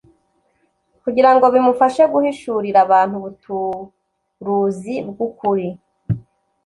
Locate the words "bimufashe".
1.53-2.03